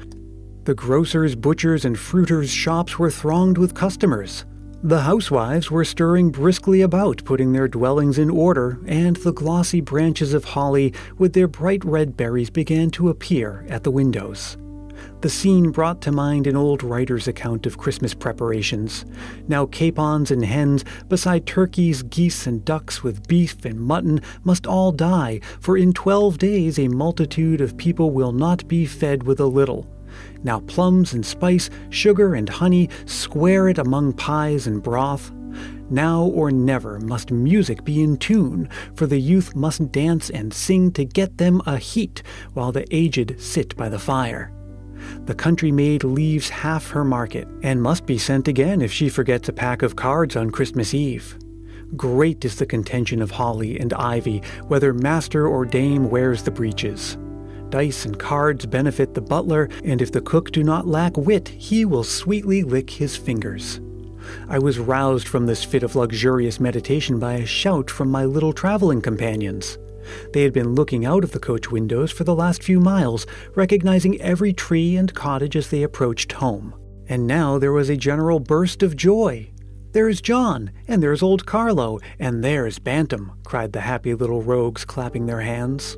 The 0.64 0.74
grocers, 0.74 1.34
butchers, 1.34 1.84
and 1.84 1.96
fruiters' 1.96 2.50
shops 2.50 2.98
were 2.98 3.10
thronged 3.10 3.56
with 3.56 3.74
customers. 3.74 4.44
The 4.82 5.00
housewives 5.00 5.70
were 5.70 5.84
stirring 5.84 6.30
briskly 6.30 6.82
about, 6.82 7.24
putting 7.24 7.52
their 7.52 7.66
dwellings 7.66 8.18
in 8.18 8.30
order, 8.30 8.78
and 8.86 9.16
the 9.16 9.32
glossy 9.32 9.80
branches 9.80 10.34
of 10.34 10.44
holly 10.44 10.92
with 11.16 11.32
their 11.32 11.48
bright 11.48 11.84
red 11.84 12.16
berries 12.16 12.50
began 12.50 12.90
to 12.90 13.08
appear 13.08 13.66
at 13.68 13.82
the 13.82 13.90
windows. 13.90 14.56
The 15.20 15.30
scene 15.30 15.70
brought 15.70 16.00
to 16.02 16.12
mind 16.12 16.46
an 16.46 16.56
old 16.56 16.84
writer's 16.84 17.26
account 17.26 17.66
of 17.66 17.78
Christmas 17.78 18.14
preparations. 18.14 19.04
Now 19.48 19.66
capons 19.66 20.30
and 20.30 20.44
hens, 20.44 20.84
beside 21.08 21.46
turkeys, 21.46 22.02
geese, 22.04 22.46
and 22.46 22.64
ducks 22.64 23.02
with 23.02 23.26
beef 23.26 23.64
and 23.64 23.80
mutton, 23.80 24.20
must 24.44 24.66
all 24.66 24.92
die, 24.92 25.40
for 25.60 25.76
in 25.76 25.92
twelve 25.92 26.38
days 26.38 26.78
a 26.78 26.88
multitude 26.88 27.60
of 27.60 27.76
people 27.76 28.10
will 28.10 28.32
not 28.32 28.68
be 28.68 28.86
fed 28.86 29.24
with 29.24 29.40
a 29.40 29.46
little. 29.46 29.88
Now 30.42 30.60
plums 30.60 31.12
and 31.12 31.26
spice, 31.26 31.68
sugar 31.90 32.34
and 32.34 32.48
honey, 32.48 32.88
square 33.06 33.68
it 33.68 33.78
among 33.78 34.12
pies 34.14 34.66
and 34.66 34.82
broth. 34.82 35.32
Now 35.90 36.24
or 36.24 36.50
never 36.50 37.00
must 37.00 37.30
music 37.30 37.82
be 37.82 38.02
in 38.02 38.18
tune, 38.18 38.68
for 38.94 39.06
the 39.06 39.18
youth 39.18 39.56
must 39.56 39.90
dance 39.90 40.28
and 40.30 40.52
sing 40.52 40.92
to 40.92 41.04
get 41.04 41.38
them 41.38 41.62
a 41.66 41.78
heat, 41.78 42.22
while 42.52 42.72
the 42.72 42.86
aged 42.94 43.40
sit 43.40 43.76
by 43.76 43.88
the 43.88 43.98
fire 43.98 44.52
the 45.24 45.34
country 45.34 45.72
maid 45.72 46.04
leaves 46.04 46.48
half 46.48 46.90
her 46.90 47.04
market, 47.04 47.48
and 47.62 47.82
must 47.82 48.06
be 48.06 48.18
sent 48.18 48.48
again 48.48 48.82
if 48.82 48.92
she 48.92 49.08
forgets 49.08 49.48
a 49.48 49.52
pack 49.52 49.82
of 49.82 49.96
cards 49.96 50.36
on 50.36 50.50
Christmas 50.50 50.94
Eve. 50.94 51.38
Great 51.96 52.44
is 52.44 52.56
the 52.56 52.66
contention 52.66 53.22
of 53.22 53.30
holly 53.30 53.78
and 53.78 53.92
ivy, 53.94 54.42
whether 54.66 54.92
master 54.92 55.46
or 55.46 55.64
dame 55.64 56.10
wears 56.10 56.42
the 56.42 56.50
breeches. 56.50 57.16
Dice 57.70 58.04
and 58.04 58.18
cards 58.18 58.66
benefit 58.66 59.14
the 59.14 59.20
butler, 59.20 59.68
and 59.84 60.00
if 60.00 60.12
the 60.12 60.20
cook 60.20 60.52
do 60.52 60.62
not 60.62 60.86
lack 60.86 61.16
wit, 61.16 61.48
he 61.48 61.84
will 61.84 62.04
sweetly 62.04 62.62
lick 62.62 62.90
his 62.90 63.16
fingers. 63.16 63.80
I 64.48 64.58
was 64.58 64.78
roused 64.78 65.28
from 65.28 65.46
this 65.46 65.64
fit 65.64 65.82
of 65.82 65.96
luxurious 65.96 66.60
meditation 66.60 67.18
by 67.18 67.34
a 67.34 67.46
shout 67.46 67.90
from 67.90 68.10
my 68.10 68.24
little 68.24 68.52
traveling 68.52 69.00
companions. 69.00 69.78
They 70.32 70.42
had 70.42 70.52
been 70.52 70.74
looking 70.74 71.04
out 71.04 71.24
of 71.24 71.32
the 71.32 71.38
coach 71.38 71.70
windows 71.70 72.10
for 72.12 72.24
the 72.24 72.34
last 72.34 72.62
few 72.62 72.80
miles, 72.80 73.26
recognizing 73.54 74.20
every 74.20 74.52
tree 74.52 74.96
and 74.96 75.12
cottage 75.14 75.56
as 75.56 75.70
they 75.70 75.82
approached 75.82 76.32
home. 76.32 76.74
And 77.08 77.26
now 77.26 77.58
there 77.58 77.72
was 77.72 77.88
a 77.88 77.96
general 77.96 78.40
burst 78.40 78.82
of 78.82 78.96
joy. 78.96 79.50
There's 79.92 80.20
John, 80.20 80.70
and 80.86 81.02
there's 81.02 81.22
old 81.22 81.46
Carlo, 81.46 81.98
and 82.18 82.44
there's 82.44 82.78
Bantam, 82.78 83.32
cried 83.44 83.72
the 83.72 83.80
happy 83.80 84.14
little 84.14 84.42
rogues, 84.42 84.84
clapping 84.84 85.26
their 85.26 85.40
hands. 85.40 85.96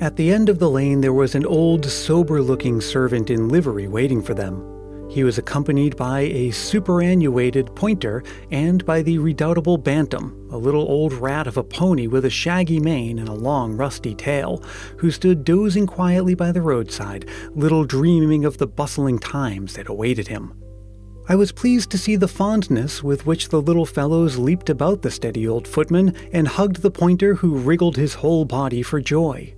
At 0.00 0.16
the 0.16 0.32
end 0.32 0.48
of 0.48 0.58
the 0.58 0.70
lane 0.70 1.00
there 1.00 1.12
was 1.12 1.34
an 1.34 1.44
old, 1.44 1.84
sober 1.84 2.40
looking 2.40 2.80
servant 2.80 3.28
in 3.30 3.48
livery 3.48 3.88
waiting 3.88 4.22
for 4.22 4.34
them. 4.34 4.79
He 5.10 5.24
was 5.24 5.38
accompanied 5.38 5.96
by 5.96 6.20
a 6.20 6.52
superannuated 6.52 7.74
pointer 7.74 8.22
and 8.52 8.84
by 8.86 9.02
the 9.02 9.18
redoubtable 9.18 9.76
Bantam, 9.76 10.48
a 10.52 10.56
little 10.56 10.82
old 10.82 11.12
rat 11.12 11.48
of 11.48 11.56
a 11.56 11.64
pony 11.64 12.06
with 12.06 12.24
a 12.24 12.30
shaggy 12.30 12.78
mane 12.78 13.18
and 13.18 13.28
a 13.28 13.34
long 13.34 13.76
rusty 13.76 14.14
tail, 14.14 14.62
who 14.98 15.10
stood 15.10 15.44
dozing 15.44 15.88
quietly 15.88 16.36
by 16.36 16.52
the 16.52 16.62
roadside, 16.62 17.28
little 17.56 17.84
dreaming 17.84 18.44
of 18.44 18.58
the 18.58 18.68
bustling 18.68 19.18
times 19.18 19.74
that 19.74 19.88
awaited 19.88 20.28
him. 20.28 20.54
I 21.28 21.34
was 21.34 21.50
pleased 21.50 21.90
to 21.90 21.98
see 21.98 22.14
the 22.14 22.28
fondness 22.28 23.02
with 23.02 23.26
which 23.26 23.48
the 23.48 23.60
little 23.60 23.86
fellows 23.86 24.38
leaped 24.38 24.70
about 24.70 25.02
the 25.02 25.10
steady 25.10 25.46
old 25.46 25.66
footman 25.66 26.14
and 26.32 26.46
hugged 26.46 26.82
the 26.82 26.90
pointer 26.90 27.34
who 27.34 27.58
wriggled 27.58 27.96
his 27.96 28.14
whole 28.14 28.44
body 28.44 28.82
for 28.82 29.00
joy. 29.00 29.56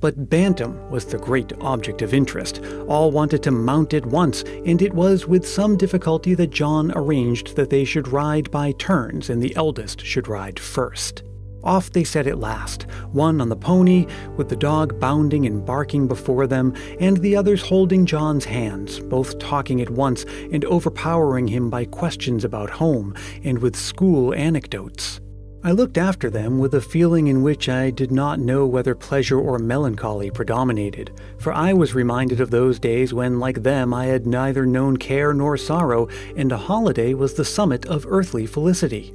But 0.00 0.30
Bantam 0.30 0.90
was 0.90 1.04
the 1.04 1.18
great 1.18 1.52
object 1.60 2.00
of 2.02 2.14
interest. 2.14 2.60
All 2.88 3.10
wanted 3.10 3.42
to 3.42 3.50
mount 3.50 3.92
at 3.92 4.06
once, 4.06 4.42
and 4.64 4.80
it 4.80 4.94
was 4.94 5.26
with 5.26 5.46
some 5.46 5.76
difficulty 5.76 6.34
that 6.34 6.50
John 6.50 6.90
arranged 6.96 7.54
that 7.56 7.70
they 7.70 7.84
should 7.84 8.08
ride 8.08 8.50
by 8.50 8.72
turns 8.72 9.28
and 9.28 9.42
the 9.42 9.54
eldest 9.56 10.00
should 10.00 10.26
ride 10.26 10.58
first. 10.58 11.22
Off 11.62 11.90
they 11.90 12.04
set 12.04 12.26
at 12.26 12.38
last, 12.38 12.84
one 13.12 13.38
on 13.38 13.50
the 13.50 13.56
pony, 13.56 14.06
with 14.38 14.48
the 14.48 14.56
dog 14.56 14.98
bounding 14.98 15.44
and 15.44 15.64
barking 15.66 16.08
before 16.08 16.46
them, 16.46 16.74
and 16.98 17.18
the 17.18 17.36
others 17.36 17.60
holding 17.60 18.06
John's 18.06 18.46
hands, 18.46 19.00
both 19.00 19.38
talking 19.38 19.82
at 19.82 19.90
once 19.90 20.24
and 20.52 20.64
overpowering 20.64 21.46
him 21.46 21.68
by 21.68 21.84
questions 21.84 22.44
about 22.44 22.70
home 22.70 23.14
and 23.44 23.58
with 23.58 23.76
school 23.76 24.32
anecdotes. 24.32 25.20
I 25.62 25.72
looked 25.72 25.98
after 25.98 26.30
them 26.30 26.58
with 26.58 26.72
a 26.72 26.80
feeling 26.80 27.26
in 27.26 27.42
which 27.42 27.68
I 27.68 27.90
did 27.90 28.10
not 28.10 28.40
know 28.40 28.66
whether 28.66 28.94
pleasure 28.94 29.38
or 29.38 29.58
melancholy 29.58 30.30
predominated, 30.30 31.10
for 31.36 31.52
I 31.52 31.74
was 31.74 31.94
reminded 31.94 32.40
of 32.40 32.50
those 32.50 32.78
days 32.78 33.12
when, 33.12 33.38
like 33.38 33.62
them, 33.62 33.92
I 33.92 34.06
had 34.06 34.26
neither 34.26 34.64
known 34.64 34.96
care 34.96 35.34
nor 35.34 35.58
sorrow, 35.58 36.08
and 36.34 36.50
a 36.50 36.56
holiday 36.56 37.12
was 37.12 37.34
the 37.34 37.44
summit 37.44 37.84
of 37.84 38.06
earthly 38.08 38.46
felicity. 38.46 39.12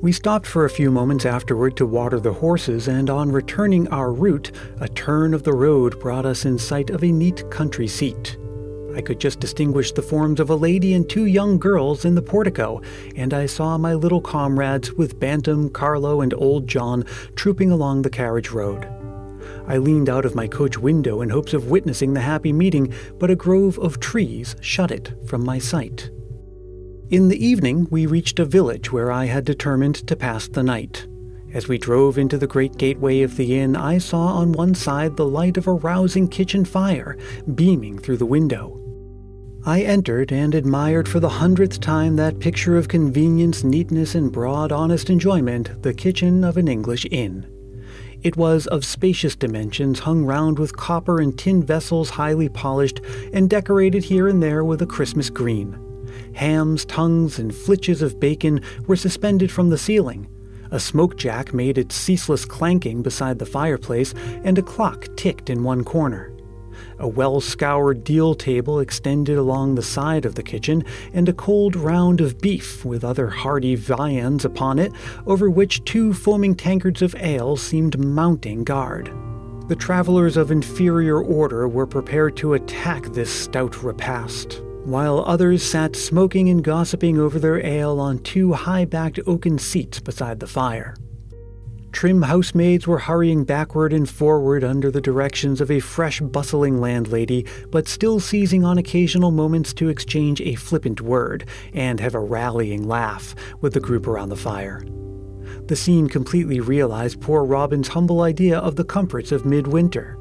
We 0.00 0.12
stopped 0.12 0.46
for 0.46 0.64
a 0.64 0.70
few 0.70 0.92
moments 0.92 1.26
afterward 1.26 1.76
to 1.78 1.86
water 1.86 2.20
the 2.20 2.34
horses, 2.34 2.86
and 2.86 3.10
on 3.10 3.32
returning 3.32 3.88
our 3.88 4.12
route, 4.12 4.52
a 4.78 4.88
turn 4.88 5.34
of 5.34 5.42
the 5.42 5.54
road 5.54 5.98
brought 5.98 6.24
us 6.24 6.44
in 6.44 6.56
sight 6.56 6.90
of 6.90 7.02
a 7.02 7.10
neat 7.10 7.50
country 7.50 7.88
seat. 7.88 8.36
I 8.94 9.00
could 9.02 9.20
just 9.20 9.40
distinguish 9.40 9.92
the 9.92 10.02
forms 10.02 10.40
of 10.40 10.50
a 10.50 10.54
lady 10.54 10.94
and 10.94 11.08
two 11.08 11.26
young 11.26 11.58
girls 11.58 12.04
in 12.04 12.14
the 12.14 12.22
portico, 12.22 12.82
and 13.16 13.32
I 13.32 13.46
saw 13.46 13.78
my 13.78 13.94
little 13.94 14.20
comrades 14.20 14.92
with 14.92 15.20
Bantam, 15.20 15.70
Carlo, 15.70 16.20
and 16.20 16.34
old 16.34 16.66
John 16.66 17.04
trooping 17.36 17.70
along 17.70 18.02
the 18.02 18.10
carriage 18.10 18.50
road. 18.50 18.86
I 19.66 19.76
leaned 19.76 20.08
out 20.08 20.24
of 20.24 20.34
my 20.34 20.48
coach 20.48 20.76
window 20.78 21.20
in 21.22 21.30
hopes 21.30 21.54
of 21.54 21.70
witnessing 21.70 22.14
the 22.14 22.20
happy 22.20 22.52
meeting, 22.52 22.92
but 23.18 23.30
a 23.30 23.36
grove 23.36 23.78
of 23.78 24.00
trees 24.00 24.56
shut 24.60 24.90
it 24.90 25.12
from 25.26 25.44
my 25.44 25.58
sight. 25.58 26.10
In 27.10 27.28
the 27.28 27.44
evening, 27.44 27.86
we 27.90 28.06
reached 28.06 28.38
a 28.38 28.44
village 28.44 28.92
where 28.92 29.12
I 29.12 29.26
had 29.26 29.44
determined 29.44 30.06
to 30.06 30.16
pass 30.16 30.48
the 30.48 30.62
night. 30.62 31.06
As 31.52 31.66
we 31.66 31.78
drove 31.78 32.18
into 32.18 32.38
the 32.38 32.46
great 32.46 32.78
gateway 32.78 33.22
of 33.22 33.36
the 33.36 33.58
inn, 33.58 33.74
I 33.74 33.98
saw 33.98 34.34
on 34.34 34.52
one 34.52 34.74
side 34.74 35.16
the 35.16 35.26
light 35.26 35.56
of 35.56 35.66
a 35.66 35.72
rousing 35.72 36.28
kitchen 36.28 36.64
fire 36.64 37.16
beaming 37.54 37.98
through 37.98 38.18
the 38.18 38.26
window. 38.26 38.79
I 39.66 39.82
entered 39.82 40.32
and 40.32 40.54
admired 40.54 41.06
for 41.06 41.20
the 41.20 41.28
hundredth 41.28 41.80
time 41.80 42.16
that 42.16 42.40
picture 42.40 42.78
of 42.78 42.88
convenience, 42.88 43.62
neatness, 43.62 44.14
and 44.14 44.32
broad, 44.32 44.72
honest 44.72 45.10
enjoyment, 45.10 45.82
the 45.82 45.92
kitchen 45.92 46.44
of 46.44 46.56
an 46.56 46.66
English 46.66 47.06
inn. 47.10 47.46
It 48.22 48.38
was 48.38 48.66
of 48.68 48.86
spacious 48.86 49.36
dimensions, 49.36 49.98
hung 49.98 50.24
round 50.24 50.58
with 50.58 50.78
copper 50.78 51.20
and 51.20 51.38
tin 51.38 51.62
vessels 51.62 52.08
highly 52.08 52.48
polished, 52.48 53.02
and 53.34 53.50
decorated 53.50 54.02
here 54.02 54.28
and 54.28 54.42
there 54.42 54.64
with 54.64 54.80
a 54.80 54.86
Christmas 54.86 55.28
green. 55.28 55.78
Hams, 56.34 56.86
tongues, 56.86 57.38
and 57.38 57.54
flitches 57.54 58.00
of 58.00 58.18
bacon 58.18 58.62
were 58.86 58.96
suspended 58.96 59.50
from 59.50 59.68
the 59.68 59.78
ceiling. 59.78 60.26
A 60.70 60.80
smoke 60.80 61.18
jack 61.18 61.52
made 61.52 61.76
its 61.76 61.94
ceaseless 61.94 62.46
clanking 62.46 63.02
beside 63.02 63.38
the 63.38 63.44
fireplace, 63.44 64.14
and 64.42 64.56
a 64.56 64.62
clock 64.62 65.06
ticked 65.16 65.50
in 65.50 65.64
one 65.64 65.84
corner. 65.84 66.32
A 67.00 67.08
well 67.08 67.40
scoured 67.40 68.04
deal 68.04 68.34
table 68.34 68.78
extended 68.78 69.38
along 69.38 69.74
the 69.74 69.82
side 69.82 70.26
of 70.26 70.34
the 70.34 70.42
kitchen, 70.42 70.84
and 71.14 71.30
a 71.30 71.32
cold 71.32 71.74
round 71.74 72.20
of 72.20 72.38
beef 72.42 72.84
with 72.84 73.02
other 73.02 73.30
hearty 73.30 73.74
viands 73.74 74.44
upon 74.44 74.78
it, 74.78 74.92
over 75.26 75.48
which 75.48 75.82
two 75.84 76.12
foaming 76.12 76.54
tankards 76.54 77.00
of 77.00 77.16
ale 77.16 77.56
seemed 77.56 77.98
mounting 77.98 78.64
guard. 78.64 79.10
The 79.68 79.76
travelers 79.76 80.36
of 80.36 80.50
inferior 80.50 81.22
order 81.22 81.66
were 81.66 81.86
prepared 81.86 82.36
to 82.38 82.52
attack 82.52 83.04
this 83.06 83.32
stout 83.32 83.82
repast, 83.82 84.60
while 84.84 85.24
others 85.26 85.62
sat 85.62 85.96
smoking 85.96 86.50
and 86.50 86.62
gossiping 86.62 87.18
over 87.18 87.38
their 87.38 87.64
ale 87.64 87.98
on 87.98 88.18
two 88.18 88.52
high 88.52 88.84
backed 88.84 89.20
oaken 89.26 89.58
seats 89.58 90.00
beside 90.00 90.38
the 90.38 90.46
fire. 90.46 90.94
Trim 91.92 92.22
housemaids 92.22 92.86
were 92.86 92.98
hurrying 92.98 93.44
backward 93.44 93.92
and 93.92 94.08
forward 94.08 94.62
under 94.62 94.90
the 94.90 95.00
directions 95.00 95.60
of 95.60 95.70
a 95.70 95.80
fresh, 95.80 96.20
bustling 96.20 96.80
landlady, 96.80 97.44
but 97.70 97.88
still 97.88 98.20
seizing 98.20 98.64
on 98.64 98.78
occasional 98.78 99.30
moments 99.30 99.72
to 99.74 99.88
exchange 99.88 100.40
a 100.40 100.54
flippant 100.54 101.00
word 101.00 101.44
and 101.74 102.00
have 102.00 102.14
a 102.14 102.20
rallying 102.20 102.86
laugh 102.86 103.34
with 103.60 103.74
the 103.74 103.80
group 103.80 104.06
around 104.06 104.28
the 104.28 104.36
fire. 104.36 104.84
The 105.66 105.76
scene 105.76 106.08
completely 106.08 106.60
realized 106.60 107.20
poor 107.20 107.44
Robin's 107.44 107.88
humble 107.88 108.22
idea 108.22 108.58
of 108.58 108.76
the 108.76 108.84
comforts 108.84 109.32
of 109.32 109.44
midwinter. 109.44 110.16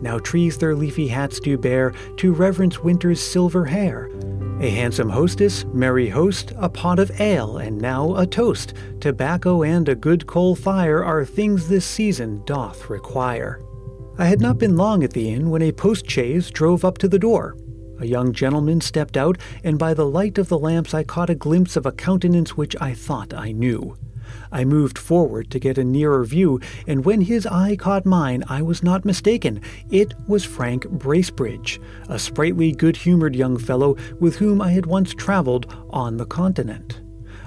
Now 0.00 0.18
trees 0.18 0.58
their 0.58 0.74
leafy 0.74 1.08
hats 1.08 1.40
do 1.40 1.58
bear 1.58 1.92
to 2.18 2.32
reverence 2.32 2.80
winter's 2.80 3.20
silver 3.20 3.66
hair, 3.66 4.10
a 4.60 4.70
handsome 4.70 5.10
hostess, 5.10 5.64
merry 5.66 6.08
host, 6.08 6.52
a 6.56 6.68
pot 6.68 6.98
of 6.98 7.20
ale, 7.20 7.58
and 7.58 7.76
now 7.76 8.14
a 8.16 8.26
toast. 8.26 8.74
Tobacco 9.00 9.62
and 9.62 9.88
a 9.88 9.94
good 9.94 10.26
coal 10.26 10.54
fire 10.54 11.02
are 11.02 11.24
things 11.24 11.68
this 11.68 11.84
season 11.84 12.42
doth 12.44 12.88
require. 12.88 13.60
I 14.16 14.26
had 14.26 14.40
not 14.40 14.58
been 14.58 14.76
long 14.76 15.02
at 15.02 15.12
the 15.12 15.30
inn 15.30 15.50
when 15.50 15.62
a 15.62 15.72
post 15.72 16.08
chaise 16.08 16.50
drove 16.50 16.84
up 16.84 16.98
to 16.98 17.08
the 17.08 17.18
door. 17.18 17.56
A 17.98 18.06
young 18.06 18.32
gentleman 18.32 18.80
stepped 18.80 19.16
out, 19.16 19.38
and 19.64 19.78
by 19.78 19.92
the 19.92 20.06
light 20.06 20.38
of 20.38 20.48
the 20.48 20.58
lamps 20.58 20.94
I 20.94 21.02
caught 21.02 21.30
a 21.30 21.34
glimpse 21.34 21.76
of 21.76 21.84
a 21.84 21.92
countenance 21.92 22.56
which 22.56 22.76
I 22.80 22.94
thought 22.94 23.34
I 23.34 23.52
knew. 23.52 23.96
I 24.52 24.64
moved 24.64 24.98
forward 24.98 25.50
to 25.50 25.58
get 25.58 25.78
a 25.78 25.84
nearer 25.84 26.24
view, 26.24 26.60
and 26.86 27.04
when 27.04 27.22
his 27.22 27.46
eye 27.46 27.76
caught 27.76 28.06
mine, 28.06 28.44
I 28.48 28.62
was 28.62 28.82
not 28.82 29.04
mistaken. 29.04 29.60
It 29.90 30.14
was 30.26 30.44
Frank 30.44 30.84
Bracebridge, 30.86 31.80
a 32.08 32.18
sprightly, 32.18 32.72
good 32.72 32.96
humored 32.96 33.36
young 33.36 33.58
fellow 33.58 33.96
with 34.20 34.36
whom 34.36 34.62
I 34.62 34.70
had 34.72 34.86
once 34.86 35.14
traveled 35.14 35.74
on 35.90 36.16
the 36.16 36.26
continent. 36.26 37.00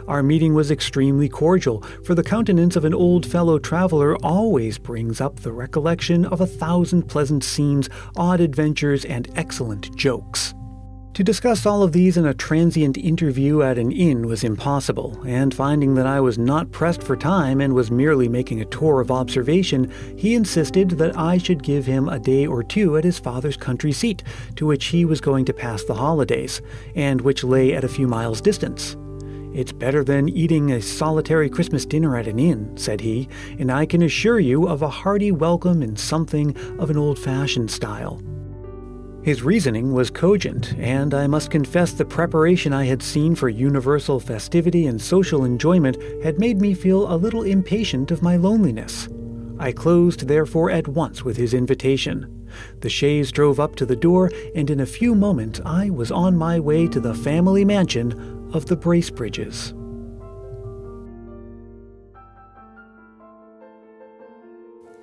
Our 0.07 0.23
meeting 0.23 0.53
was 0.53 0.71
extremely 0.71 1.27
cordial, 1.27 1.81
for 2.05 2.15
the 2.15 2.23
countenance 2.23 2.77
of 2.77 2.85
an 2.85 2.93
old 2.93 3.25
fellow 3.25 3.59
traveler 3.59 4.15
always 4.23 4.77
brings 4.77 5.19
up 5.19 5.41
the 5.41 5.51
recollection 5.51 6.25
of 6.25 6.39
a 6.39 6.47
thousand 6.47 7.09
pleasant 7.09 7.43
scenes, 7.43 7.89
odd 8.15 8.39
adventures, 8.39 9.03
and 9.03 9.29
excellent 9.35 9.93
jokes. 9.97 10.53
To 11.17 11.23
discuss 11.23 11.65
all 11.65 11.81
of 11.81 11.93
these 11.93 12.15
in 12.15 12.27
a 12.27 12.33
transient 12.35 12.95
interview 12.95 13.63
at 13.63 13.79
an 13.79 13.91
inn 13.91 14.27
was 14.27 14.43
impossible, 14.43 15.19
and 15.25 15.51
finding 15.51 15.95
that 15.95 16.05
I 16.05 16.19
was 16.19 16.37
not 16.37 16.71
pressed 16.71 17.01
for 17.01 17.17
time 17.17 17.59
and 17.59 17.73
was 17.73 17.89
merely 17.89 18.29
making 18.29 18.61
a 18.61 18.65
tour 18.65 19.01
of 19.01 19.09
observation, 19.09 19.91
he 20.15 20.35
insisted 20.35 20.91
that 20.91 21.17
I 21.17 21.39
should 21.39 21.63
give 21.63 21.87
him 21.87 22.07
a 22.07 22.19
day 22.19 22.45
or 22.45 22.61
two 22.61 22.97
at 22.97 23.03
his 23.03 23.17
father's 23.17 23.57
country 23.57 23.91
seat, 23.91 24.21
to 24.57 24.67
which 24.67 24.85
he 24.85 25.05
was 25.05 25.19
going 25.19 25.43
to 25.45 25.55
pass 25.55 25.83
the 25.83 25.95
holidays, 25.95 26.61
and 26.93 27.19
which 27.21 27.43
lay 27.43 27.73
at 27.73 27.83
a 27.83 27.89
few 27.89 28.07
miles' 28.07 28.39
distance. 28.39 28.95
It's 29.55 29.71
better 29.71 30.03
than 30.03 30.29
eating 30.29 30.71
a 30.71 30.83
solitary 30.83 31.49
Christmas 31.49 31.83
dinner 31.83 32.15
at 32.15 32.27
an 32.27 32.37
inn, 32.37 32.77
said 32.77 33.01
he, 33.01 33.27
and 33.57 33.71
I 33.71 33.87
can 33.87 34.03
assure 34.03 34.39
you 34.39 34.67
of 34.67 34.83
a 34.83 34.89
hearty 34.89 35.31
welcome 35.31 35.81
in 35.81 35.95
something 35.95 36.55
of 36.77 36.91
an 36.91 36.97
old 36.97 37.17
fashioned 37.17 37.71
style. 37.71 38.21
His 39.27 39.43
reasoning 39.43 39.91
was 39.91 40.09
cogent, 40.09 40.73
and 40.77 41.13
I 41.13 41.27
must 41.27 41.51
confess 41.51 41.91
the 41.91 42.05
preparation 42.05 42.71
I 42.71 42.85
had 42.85 43.03
seen 43.03 43.35
for 43.35 43.49
universal 43.49 44.21
festivity 44.21 44.87
and 44.87 45.01
social 45.01 45.43
enjoyment 45.43 45.97
had 46.23 46.39
made 46.39 46.61
me 46.61 46.73
feel 46.73 47.11
a 47.11 47.17
little 47.17 47.43
impatient 47.43 48.09
of 48.09 48.21
my 48.21 48.37
loneliness. 48.37 49.09
I 49.59 49.73
closed 49.73 50.29
therefore 50.29 50.71
at 50.71 50.87
once 50.87 51.25
with 51.25 51.35
his 51.35 51.53
invitation. 51.53 52.47
The 52.79 52.87
chaise 52.87 53.29
drove 53.29 53.59
up 53.59 53.75
to 53.75 53.85
the 53.85 53.97
door, 53.97 54.31
and 54.55 54.69
in 54.69 54.79
a 54.79 54.85
few 54.85 55.13
moments 55.13 55.59
I 55.65 55.89
was 55.89 56.09
on 56.09 56.37
my 56.37 56.57
way 56.57 56.87
to 56.87 57.01
the 57.01 57.13
family 57.13 57.65
mansion 57.65 58.49
of 58.53 58.67
the 58.67 58.77
Bracebridges. 58.77 59.73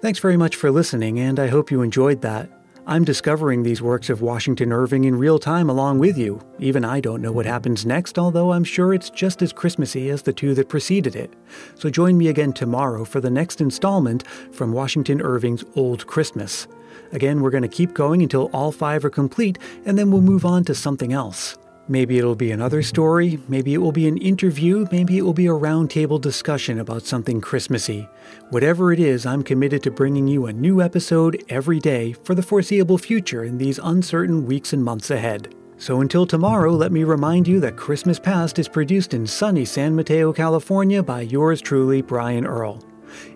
Thanks 0.00 0.18
very 0.18 0.38
much 0.38 0.56
for 0.56 0.70
listening, 0.70 1.20
and 1.20 1.38
I 1.38 1.48
hope 1.48 1.70
you 1.70 1.82
enjoyed 1.82 2.22
that. 2.22 2.53
I'm 2.86 3.02
discovering 3.02 3.62
these 3.62 3.80
works 3.80 4.10
of 4.10 4.20
Washington 4.20 4.70
Irving 4.70 5.04
in 5.04 5.16
real 5.16 5.38
time 5.38 5.70
along 5.70 6.00
with 6.00 6.18
you. 6.18 6.38
Even 6.58 6.84
I 6.84 7.00
don't 7.00 7.22
know 7.22 7.32
what 7.32 7.46
happens 7.46 7.86
next, 7.86 8.18
although 8.18 8.52
I'm 8.52 8.62
sure 8.62 8.92
it's 8.92 9.08
just 9.08 9.40
as 9.40 9.54
Christmassy 9.54 10.10
as 10.10 10.20
the 10.20 10.34
two 10.34 10.52
that 10.54 10.68
preceded 10.68 11.16
it. 11.16 11.32
So 11.76 11.88
join 11.88 12.18
me 12.18 12.28
again 12.28 12.52
tomorrow 12.52 13.06
for 13.06 13.22
the 13.22 13.30
next 13.30 13.62
installment 13.62 14.28
from 14.52 14.72
Washington 14.72 15.22
Irving's 15.22 15.64
Old 15.74 16.06
Christmas. 16.06 16.68
Again, 17.12 17.40
we're 17.40 17.50
going 17.50 17.62
to 17.62 17.68
keep 17.68 17.94
going 17.94 18.22
until 18.22 18.50
all 18.52 18.70
five 18.70 19.02
are 19.06 19.10
complete, 19.10 19.58
and 19.86 19.96
then 19.96 20.10
we'll 20.10 20.20
move 20.20 20.44
on 20.44 20.62
to 20.64 20.74
something 20.74 21.14
else. 21.14 21.56
Maybe 21.86 22.16
it'll 22.16 22.34
be 22.34 22.50
another 22.50 22.82
story, 22.82 23.38
maybe 23.46 23.74
it 23.74 23.78
will 23.78 23.92
be 23.92 24.08
an 24.08 24.16
interview, 24.16 24.86
maybe 24.90 25.18
it 25.18 25.22
will 25.22 25.34
be 25.34 25.48
a 25.48 25.50
roundtable 25.50 26.18
discussion 26.18 26.80
about 26.80 27.02
something 27.02 27.42
Christmassy. 27.42 28.08
Whatever 28.48 28.92
it 28.94 28.98
is, 28.98 29.26
I'm 29.26 29.42
committed 29.42 29.82
to 29.82 29.90
bringing 29.90 30.26
you 30.26 30.46
a 30.46 30.52
new 30.52 30.80
episode 30.80 31.44
every 31.50 31.78
day 31.80 32.14
for 32.24 32.34
the 32.34 32.42
foreseeable 32.42 32.96
future 32.96 33.44
in 33.44 33.58
these 33.58 33.78
uncertain 33.82 34.46
weeks 34.46 34.72
and 34.72 34.82
months 34.82 35.10
ahead. 35.10 35.54
So 35.76 36.00
until 36.00 36.24
tomorrow, 36.24 36.72
let 36.72 36.90
me 36.90 37.04
remind 37.04 37.46
you 37.46 37.60
that 37.60 37.76
Christmas 37.76 38.18
Past 38.18 38.58
is 38.58 38.68
produced 38.68 39.12
in 39.12 39.26
sunny 39.26 39.66
San 39.66 39.94
Mateo, 39.94 40.32
California 40.32 41.02
by 41.02 41.20
yours 41.20 41.60
truly, 41.60 42.00
Brian 42.00 42.46
Earl. 42.46 42.82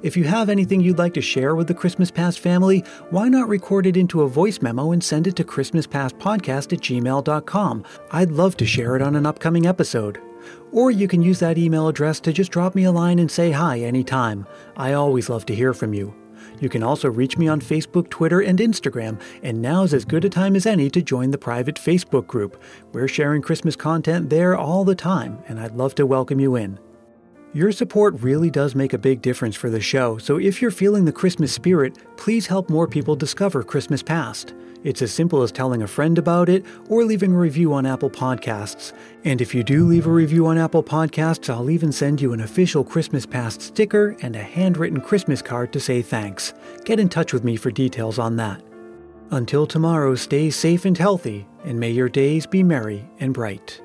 If 0.02 0.16
you 0.16 0.24
have 0.24 0.48
anything 0.48 0.80
you'd 0.80 0.98
like 0.98 1.14
to 1.14 1.20
share 1.20 1.54
with 1.54 1.68
the 1.68 1.74
Christmas 1.74 2.10
Past 2.10 2.40
family, 2.40 2.84
why 3.10 3.28
not 3.28 3.48
record 3.48 3.86
it 3.86 3.96
into 3.96 4.22
a 4.22 4.28
voice 4.28 4.60
memo 4.60 4.92
and 4.92 5.02
send 5.02 5.26
it 5.26 5.36
to 5.36 5.44
ChristmasPastPodcast 5.44 6.72
at 6.72 6.80
gmail.com? 6.80 7.84
I'd 8.10 8.30
love 8.30 8.56
to 8.56 8.66
share 8.66 8.96
it 8.96 9.02
on 9.02 9.16
an 9.16 9.26
upcoming 9.26 9.66
episode. 9.66 10.20
Or 10.72 10.90
you 10.90 11.08
can 11.08 11.22
use 11.22 11.40
that 11.40 11.58
email 11.58 11.88
address 11.88 12.20
to 12.20 12.32
just 12.32 12.52
drop 12.52 12.74
me 12.74 12.84
a 12.84 12.92
line 12.92 13.18
and 13.18 13.30
say 13.30 13.50
hi 13.50 13.80
anytime. 13.80 14.46
I 14.76 14.92
always 14.92 15.28
love 15.28 15.46
to 15.46 15.54
hear 15.54 15.74
from 15.74 15.94
you. 15.94 16.14
You 16.60 16.68
can 16.68 16.82
also 16.82 17.08
reach 17.08 17.38
me 17.38 17.48
on 17.48 17.60
Facebook, 17.60 18.10
Twitter, 18.10 18.40
and 18.40 18.58
Instagram, 18.58 19.20
and 19.42 19.62
now's 19.62 19.94
as 19.94 20.04
good 20.04 20.24
a 20.24 20.28
time 20.28 20.56
as 20.56 20.66
any 20.66 20.90
to 20.90 21.02
join 21.02 21.30
the 21.30 21.38
private 21.38 21.76
Facebook 21.76 22.26
group. 22.26 22.60
We're 22.92 23.08
sharing 23.08 23.42
Christmas 23.42 23.76
content 23.76 24.30
there 24.30 24.56
all 24.56 24.84
the 24.84 24.94
time, 24.94 25.38
and 25.48 25.60
I'd 25.60 25.76
love 25.76 25.94
to 25.96 26.06
welcome 26.06 26.40
you 26.40 26.56
in. 26.56 26.78
Your 27.54 27.72
support 27.72 28.20
really 28.20 28.50
does 28.50 28.74
make 28.74 28.92
a 28.92 28.98
big 28.98 29.22
difference 29.22 29.56
for 29.56 29.70
the 29.70 29.80
show, 29.80 30.18
so 30.18 30.36
if 30.36 30.60
you're 30.60 30.70
feeling 30.70 31.06
the 31.06 31.12
Christmas 31.12 31.50
spirit, 31.50 31.96
please 32.18 32.46
help 32.46 32.68
more 32.68 32.86
people 32.86 33.16
discover 33.16 33.62
Christmas 33.62 34.02
Past. 34.02 34.52
It's 34.84 35.00
as 35.00 35.12
simple 35.12 35.42
as 35.42 35.50
telling 35.50 35.82
a 35.82 35.88
friend 35.88 36.18
about 36.18 36.50
it 36.50 36.64
or 36.90 37.04
leaving 37.04 37.32
a 37.32 37.38
review 37.38 37.72
on 37.72 37.86
Apple 37.86 38.10
Podcasts. 38.10 38.92
And 39.24 39.40
if 39.40 39.54
you 39.54 39.64
do 39.64 39.86
leave 39.86 40.06
a 40.06 40.10
review 40.10 40.46
on 40.46 40.58
Apple 40.58 40.84
Podcasts, 40.84 41.48
I'll 41.48 41.70
even 41.70 41.90
send 41.90 42.20
you 42.20 42.34
an 42.34 42.42
official 42.42 42.84
Christmas 42.84 43.24
Past 43.24 43.62
sticker 43.62 44.14
and 44.20 44.36
a 44.36 44.42
handwritten 44.42 45.00
Christmas 45.00 45.40
card 45.40 45.72
to 45.72 45.80
say 45.80 46.02
thanks. 46.02 46.52
Get 46.84 47.00
in 47.00 47.08
touch 47.08 47.32
with 47.32 47.44
me 47.44 47.56
for 47.56 47.70
details 47.70 48.18
on 48.18 48.36
that. 48.36 48.62
Until 49.30 49.66
tomorrow, 49.66 50.14
stay 50.14 50.50
safe 50.50 50.84
and 50.84 50.96
healthy, 50.96 51.46
and 51.64 51.80
may 51.80 51.90
your 51.90 52.10
days 52.10 52.46
be 52.46 52.62
merry 52.62 53.08
and 53.20 53.32
bright. 53.32 53.80